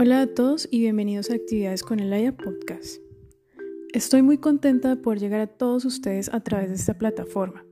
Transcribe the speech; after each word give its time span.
Hola 0.00 0.20
a 0.20 0.26
todos 0.28 0.68
y 0.70 0.78
bienvenidos 0.78 1.28
a 1.28 1.34
Actividades 1.34 1.82
con 1.82 1.98
el 1.98 2.12
AYA 2.12 2.36
Podcast. 2.36 3.02
Estoy 3.92 4.22
muy 4.22 4.38
contenta 4.38 4.90
de 4.90 4.96
poder 4.96 5.18
llegar 5.18 5.40
a 5.40 5.48
todos 5.48 5.84
ustedes 5.84 6.32
a 6.32 6.38
través 6.38 6.68
de 6.68 6.76
esta 6.76 6.96
plataforma. 6.96 7.64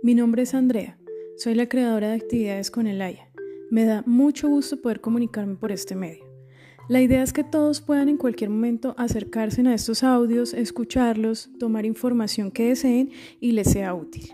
Mi 0.00 0.14
nombre 0.14 0.42
es 0.42 0.54
Andrea, 0.54 0.96
soy 1.36 1.56
la 1.56 1.68
creadora 1.68 2.10
de 2.10 2.14
Actividades 2.14 2.70
con 2.70 2.86
el 2.86 3.02
AYA. 3.02 3.32
Me 3.72 3.84
da 3.84 4.04
mucho 4.06 4.48
gusto 4.48 4.80
poder 4.80 5.00
comunicarme 5.00 5.56
por 5.56 5.72
este 5.72 5.96
medio. 5.96 6.24
La 6.88 7.02
idea 7.02 7.24
es 7.24 7.32
que 7.32 7.42
todos 7.42 7.80
puedan 7.80 8.08
en 8.08 8.16
cualquier 8.16 8.50
momento 8.50 8.94
acercarse 8.96 9.62
a 9.62 9.74
estos 9.74 10.04
audios, 10.04 10.54
escucharlos, 10.54 11.50
tomar 11.58 11.84
información 11.84 12.52
que 12.52 12.68
deseen 12.68 13.10
y 13.40 13.50
les 13.50 13.72
sea 13.72 13.92
útil. 13.92 14.30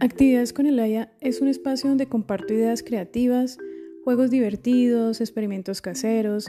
Actividades 0.00 0.54
con 0.54 0.64
el 0.64 0.78
AYA 0.78 1.12
es 1.20 1.42
un 1.42 1.48
espacio 1.48 1.90
donde 1.90 2.06
comparto 2.06 2.54
ideas 2.54 2.82
creativas, 2.82 3.58
juegos 4.02 4.30
divertidos, 4.30 5.20
experimentos 5.20 5.82
caseros. 5.82 6.46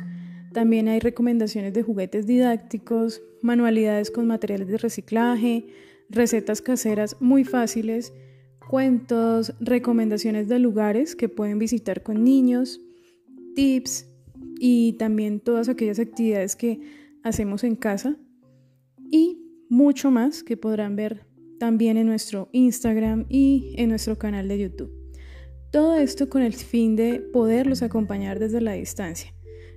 También 0.53 0.87
hay 0.87 1.01
recomendaciones 1.01 1.73
de 1.73 1.83
juguetes 1.83 2.25
didácticos, 2.25 3.21
manualidades 3.41 4.09
con 4.09 4.25
materiales 4.25 4.69
de 4.69 4.77
reciclaje, 4.77 5.65
recetas 6.09 6.61
caseras 6.61 7.17
muy 7.19 7.43
fáciles, 7.43 8.13
cuentos, 8.69 9.53
recomendaciones 9.59 10.47
de 10.47 10.57
lugares 10.57 11.17
que 11.17 11.27
pueden 11.27 11.59
visitar 11.59 12.03
con 12.03 12.23
niños, 12.23 12.79
tips 13.53 14.07
y 14.61 14.93
también 14.93 15.41
todas 15.41 15.67
aquellas 15.67 15.99
actividades 15.99 16.55
que 16.55 16.79
hacemos 17.21 17.65
en 17.65 17.75
casa 17.75 18.15
y 19.11 19.41
mucho 19.67 20.09
más 20.09 20.41
que 20.41 20.55
podrán 20.55 20.95
ver 20.95 21.25
también 21.61 21.95
en 21.97 22.07
nuestro 22.07 22.49
Instagram 22.53 23.27
y 23.29 23.75
en 23.77 23.89
nuestro 23.89 24.17
canal 24.17 24.47
de 24.47 24.57
YouTube. 24.57 24.91
Todo 25.71 25.95
esto 25.95 26.27
con 26.27 26.41
el 26.41 26.53
fin 26.53 26.95
de 26.95 27.19
poderlos 27.19 27.83
acompañar 27.83 28.39
desde 28.39 28.61
la 28.61 28.73
distancia, 28.73 29.35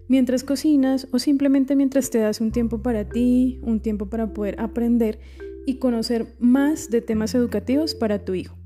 mientras 0.08 0.44
cocinas 0.44 1.06
o 1.12 1.18
simplemente 1.18 1.76
mientras 1.76 2.08
te 2.08 2.16
das 2.16 2.40
un 2.40 2.52
tiempo 2.52 2.80
para 2.80 3.06
ti, 3.06 3.60
un 3.60 3.80
tiempo 3.80 4.08
para 4.08 4.32
poder 4.32 4.58
aprender 4.58 5.18
y 5.66 5.74
conocer 5.74 6.34
más 6.38 6.88
de 6.88 7.02
temas 7.02 7.34
educativos 7.34 7.94
para 7.94 8.24
tu 8.24 8.32
hijo. 8.32 8.56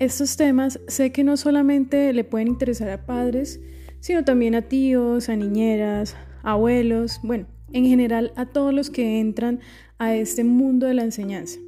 Estos 0.00 0.36
temas 0.36 0.80
sé 0.88 1.12
que 1.12 1.22
no 1.22 1.36
solamente 1.36 2.12
le 2.12 2.24
pueden 2.24 2.48
interesar 2.48 2.90
a 2.90 3.06
padres, 3.06 3.60
sino 4.00 4.24
también 4.24 4.56
a 4.56 4.62
tíos, 4.62 5.28
a 5.28 5.36
niñeras, 5.36 6.16
abuelos, 6.42 7.20
bueno, 7.22 7.46
en 7.72 7.84
general 7.84 8.32
a 8.34 8.46
todos 8.46 8.74
los 8.74 8.90
que 8.90 9.20
entran 9.20 9.60
a 9.98 10.16
este 10.16 10.42
mundo 10.42 10.88
de 10.88 10.94
la 10.94 11.04
enseñanza. 11.04 11.60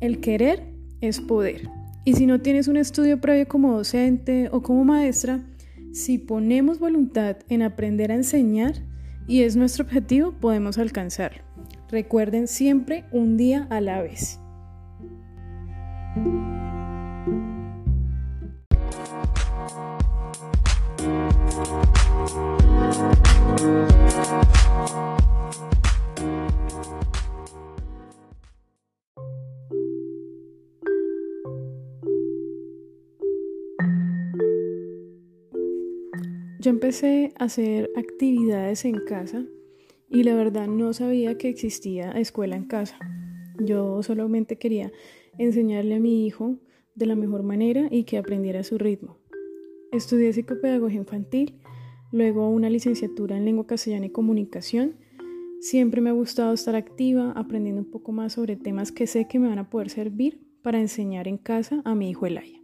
El 0.00 0.20
querer 0.20 0.62
es 1.00 1.20
poder. 1.20 1.68
Y 2.04 2.14
si 2.14 2.26
no 2.26 2.40
tienes 2.40 2.68
un 2.68 2.76
estudio 2.76 3.20
previo 3.20 3.48
como 3.48 3.76
docente 3.76 4.48
o 4.52 4.62
como 4.62 4.84
maestra, 4.84 5.44
si 5.92 6.18
ponemos 6.18 6.78
voluntad 6.78 7.38
en 7.48 7.62
aprender 7.62 8.12
a 8.12 8.14
enseñar 8.14 8.74
y 9.26 9.42
es 9.42 9.56
nuestro 9.56 9.84
objetivo, 9.84 10.32
podemos 10.32 10.78
alcanzarlo. 10.78 11.42
Recuerden 11.90 12.46
siempre 12.46 13.04
un 13.10 13.36
día 13.36 13.66
a 13.70 13.80
la 13.80 14.00
vez. 14.00 14.38
Yo 36.68 36.74
empecé 36.74 37.32
a 37.38 37.44
hacer 37.44 37.90
actividades 37.96 38.84
en 38.84 39.02
casa 39.06 39.46
y 40.10 40.22
la 40.22 40.34
verdad 40.34 40.66
no 40.66 40.92
sabía 40.92 41.38
que 41.38 41.48
existía 41.48 42.10
escuela 42.10 42.56
en 42.56 42.66
casa. 42.66 42.98
Yo 43.58 44.02
solamente 44.02 44.58
quería 44.58 44.92
enseñarle 45.38 45.94
a 45.94 45.98
mi 45.98 46.26
hijo 46.26 46.58
de 46.94 47.06
la 47.06 47.16
mejor 47.16 47.42
manera 47.42 47.88
y 47.90 48.04
que 48.04 48.18
aprendiera 48.18 48.64
su 48.64 48.76
ritmo. 48.76 49.16
Estudié 49.92 50.30
psicopedagogía 50.30 50.98
infantil, 50.98 51.58
luego 52.12 52.50
una 52.50 52.68
licenciatura 52.68 53.38
en 53.38 53.46
lengua 53.46 53.66
castellana 53.66 54.04
y 54.04 54.10
comunicación. 54.10 54.98
Siempre 55.62 56.02
me 56.02 56.10
ha 56.10 56.12
gustado 56.12 56.52
estar 56.52 56.76
activa, 56.76 57.32
aprendiendo 57.34 57.80
un 57.80 57.90
poco 57.90 58.12
más 58.12 58.34
sobre 58.34 58.56
temas 58.56 58.92
que 58.92 59.06
sé 59.06 59.26
que 59.26 59.38
me 59.38 59.48
van 59.48 59.58
a 59.58 59.70
poder 59.70 59.88
servir 59.88 60.46
para 60.60 60.80
enseñar 60.80 61.28
en 61.28 61.38
casa 61.38 61.80
a 61.86 61.94
mi 61.94 62.10
hijo 62.10 62.26
Elaya. 62.26 62.60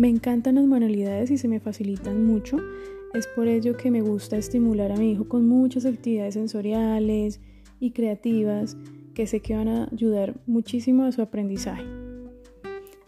Me 0.00 0.08
encantan 0.08 0.54
las 0.54 0.64
manualidades 0.64 1.30
y 1.30 1.36
se 1.36 1.46
me 1.46 1.60
facilitan 1.60 2.24
mucho. 2.24 2.56
Es 3.12 3.26
por 3.26 3.48
ello 3.48 3.76
que 3.76 3.90
me 3.90 4.00
gusta 4.00 4.38
estimular 4.38 4.92
a 4.92 4.96
mi 4.96 5.12
hijo 5.12 5.28
con 5.28 5.46
muchas 5.46 5.84
actividades 5.84 6.32
sensoriales 6.32 7.38
y 7.80 7.90
creativas 7.90 8.78
que 9.12 9.26
sé 9.26 9.40
que 9.40 9.54
van 9.54 9.68
a 9.68 9.90
ayudar 9.92 10.40
muchísimo 10.46 11.04
a 11.04 11.12
su 11.12 11.20
aprendizaje. 11.20 11.84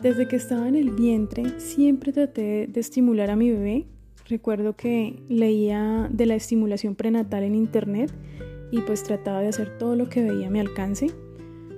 Desde 0.00 0.28
que 0.28 0.36
estaba 0.36 0.68
en 0.68 0.74
el 0.74 0.90
vientre 0.90 1.60
siempre 1.60 2.12
traté 2.12 2.66
de 2.66 2.80
estimular 2.80 3.30
a 3.30 3.36
mi 3.36 3.50
bebé. 3.50 3.86
Recuerdo 4.28 4.76
que 4.76 5.18
leía 5.30 6.10
de 6.12 6.26
la 6.26 6.34
estimulación 6.34 6.94
prenatal 6.94 7.42
en 7.42 7.54
internet 7.54 8.12
y 8.70 8.82
pues 8.82 9.02
trataba 9.02 9.40
de 9.40 9.48
hacer 9.48 9.78
todo 9.78 9.96
lo 9.96 10.10
que 10.10 10.22
veía 10.22 10.48
a 10.48 10.50
mi 10.50 10.60
alcance. 10.60 11.06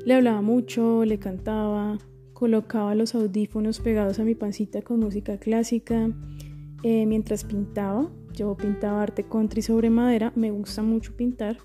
Le 0.04 0.14
hablaba 0.14 0.42
mucho, 0.42 1.04
le 1.04 1.20
cantaba, 1.20 1.98
colocaba 2.44 2.94
los 2.94 3.14
audífonos 3.14 3.80
pegados 3.80 4.18
a 4.18 4.22
mi 4.22 4.34
pancita 4.34 4.82
con 4.82 5.00
música 5.00 5.38
clásica 5.38 6.10
eh, 6.82 7.06
mientras 7.06 7.42
pintaba. 7.42 8.10
Yo 8.34 8.54
pintaba 8.54 9.00
arte 9.00 9.24
country 9.26 9.62
sobre 9.62 9.88
madera, 9.88 10.30
me 10.36 10.50
gusta 10.50 10.82
mucho 10.82 11.16
pintar. 11.16 11.56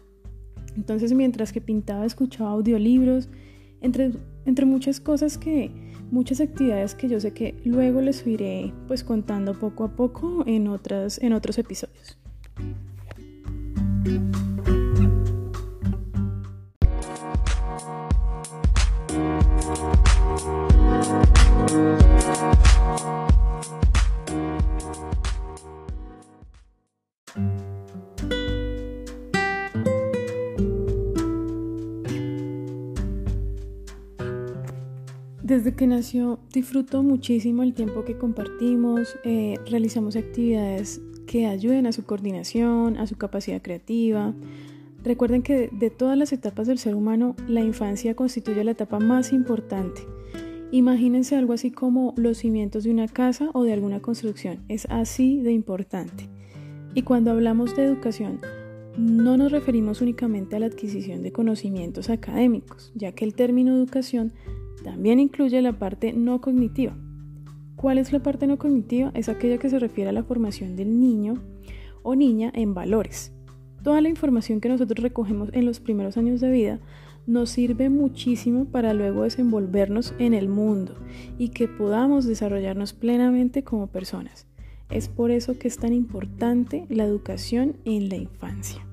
Entonces 0.77 1.11
mientras 1.11 1.51
que 1.51 1.59
pintaba 1.59 2.05
escuchaba 2.05 2.51
audiolibros, 2.51 3.27
entre, 3.81 4.13
entre 4.45 4.65
muchas 4.65 5.01
cosas 5.01 5.37
que, 5.37 5.69
muchas 6.11 6.39
actividades 6.39 6.95
que 6.95 7.09
yo 7.09 7.19
sé 7.19 7.33
que 7.33 7.59
luego 7.65 7.99
les 7.99 8.25
iré 8.25 8.71
pues 8.87 9.03
contando 9.03 9.59
poco 9.59 9.83
a 9.83 9.97
poco 9.97 10.45
en, 10.47 10.69
otras, 10.69 11.21
en 11.21 11.33
otros 11.33 11.57
episodios. 11.57 12.17
Desde 35.49 35.73
que 35.73 35.87
nació 35.87 36.37
disfruto 36.53 37.01
muchísimo 37.01 37.63
el 37.63 37.73
tiempo 37.73 38.05
que 38.05 38.19
compartimos, 38.19 39.17
eh, 39.23 39.55
realizamos 39.67 40.15
actividades 40.15 41.01
que 41.25 41.47
ayuden 41.47 41.87
a 41.87 41.91
su 41.91 42.03
coordinación, 42.03 42.97
a 42.97 43.07
su 43.07 43.17
capacidad 43.17 43.59
creativa. 43.59 44.35
Recuerden 45.03 45.41
que 45.41 45.69
de 45.71 45.89
todas 45.89 46.15
las 46.19 46.33
etapas 46.33 46.67
del 46.67 46.77
ser 46.77 46.93
humano, 46.93 47.35
la 47.47 47.61
infancia 47.61 48.15
constituye 48.15 48.63
la 48.63 48.73
etapa 48.73 48.99
más 48.99 49.33
importante. 49.33 50.03
Imagínense 50.69 51.35
algo 51.35 51.53
así 51.53 51.71
como 51.71 52.13
los 52.15 52.37
cimientos 52.37 52.83
de 52.83 52.91
una 52.91 53.07
casa 53.07 53.49
o 53.53 53.63
de 53.63 53.73
alguna 53.73 54.03
construcción. 54.03 54.59
Es 54.67 54.85
así 54.91 55.39
de 55.41 55.51
importante. 55.51 56.29
Y 56.93 57.01
cuando 57.01 57.31
hablamos 57.31 57.75
de 57.75 57.85
educación, 57.85 58.39
no 58.99 59.35
nos 59.35 59.51
referimos 59.51 59.99
únicamente 60.01 60.57
a 60.57 60.59
la 60.59 60.67
adquisición 60.67 61.23
de 61.23 61.31
conocimientos 61.31 62.11
académicos, 62.11 62.91
ya 62.93 63.13
que 63.13 63.25
el 63.25 63.33
término 63.33 63.75
educación 63.75 64.31
también 64.83 65.19
incluye 65.19 65.61
la 65.61 65.73
parte 65.73 66.13
no 66.13 66.41
cognitiva. 66.41 66.95
¿Cuál 67.75 67.97
es 67.97 68.11
la 68.11 68.19
parte 68.19 68.45
no 68.47 68.57
cognitiva? 68.57 69.11
Es 69.13 69.29
aquella 69.29 69.57
que 69.57 69.69
se 69.69 69.79
refiere 69.79 70.09
a 70.09 70.13
la 70.13 70.23
formación 70.23 70.75
del 70.75 70.99
niño 70.99 71.35
o 72.03 72.15
niña 72.15 72.51
en 72.53 72.73
valores. 72.73 73.33
Toda 73.83 74.01
la 74.01 74.09
información 74.09 74.59
que 74.59 74.69
nosotros 74.69 75.01
recogemos 75.01 75.49
en 75.53 75.65
los 75.65 75.79
primeros 75.79 76.17
años 76.17 76.41
de 76.41 76.51
vida 76.51 76.79
nos 77.25 77.51
sirve 77.51 77.89
muchísimo 77.89 78.65
para 78.65 78.93
luego 78.93 79.23
desenvolvernos 79.23 80.13
en 80.19 80.33
el 80.33 80.49
mundo 80.49 80.95
y 81.37 81.49
que 81.49 81.67
podamos 81.67 82.25
desarrollarnos 82.25 82.93
plenamente 82.93 83.63
como 83.63 83.87
personas. 83.87 84.47
Es 84.89 85.07
por 85.07 85.29
eso 85.31 85.57
que 85.57 85.67
es 85.67 85.77
tan 85.77 85.93
importante 85.93 86.85
la 86.89 87.05
educación 87.05 87.77
en 87.85 88.09
la 88.09 88.15
infancia. 88.15 88.85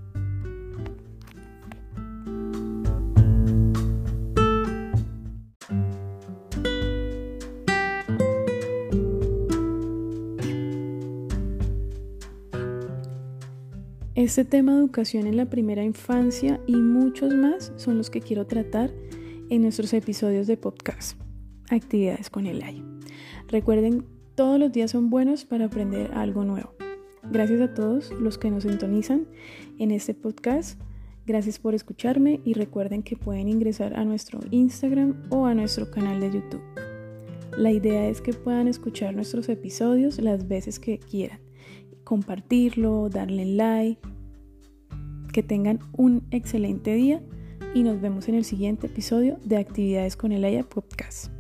Este 14.17 14.47
tema 14.47 14.73
de 14.73 14.79
educación 14.79 15.27
en 15.27 15.37
la 15.37 15.51
primera 15.51 15.85
infancia 15.85 16.59
y 16.67 16.75
muchos 16.75 17.35
más 17.35 17.71
son 17.77 17.99
los 17.99 18.09
que 18.09 18.23
quiero 18.23 18.47
tratar 18.47 18.91
en 19.51 19.61
nuestros 19.61 19.93
episodios 19.93 20.47
de 20.47 20.57
podcast, 20.57 21.21
Actividades 21.69 22.31
con 22.31 22.47
el 22.47 22.63
AI. 22.63 22.83
Recuerden 23.49 24.07
todos 24.35 24.59
los 24.59 24.73
días 24.73 24.93
son 24.93 25.11
buenos 25.11 25.45
para 25.45 25.67
aprender 25.67 26.13
algo 26.15 26.45
nuevo. 26.45 26.73
Gracias 27.31 27.61
a 27.61 27.75
todos 27.75 28.11
los 28.13 28.39
que 28.39 28.51
nos 28.51 28.63
sintonizan 28.63 29.27
en 29.79 29.91
este 29.91 30.15
podcast. 30.15 30.81
Gracias 31.27 31.59
por 31.59 31.75
escucharme 31.75 32.41
y 32.43 32.55
recuerden 32.55 33.03
que 33.03 33.17
pueden 33.17 33.51
ingresar 33.51 33.99
a 33.99 34.07
nuestro 34.07 34.41
Instagram 34.51 35.25
o 35.29 35.45
a 35.45 35.53
nuestro 35.53 35.91
canal 35.91 36.21
de 36.21 36.33
YouTube. 36.33 36.63
La 37.59 37.71
idea 37.71 38.09
es 38.09 38.23
que 38.23 38.33
puedan 38.33 38.67
escuchar 38.67 39.15
nuestros 39.15 39.51
episodios 39.51 40.19
las 40.19 40.49
veces 40.49 40.79
que 40.79 41.01
quieran, 41.01 41.41
compartirlo, 42.07 43.11
darle 43.11 43.45
like. 43.45 44.01
Que 45.33 45.43
tengan 45.43 45.81
un 45.93 46.23
excelente 46.31 46.95
día 46.95 47.21
y 47.75 47.83
nos 47.83 48.01
vemos 48.01 48.29
en 48.29 48.37
el 48.37 48.45
siguiente 48.45 48.87
episodio 48.87 49.39
de 49.45 49.59
Actividades 49.59 50.17
con 50.17 50.33
el 50.33 50.45
Aya 50.45 50.63
Podcast. 50.63 51.36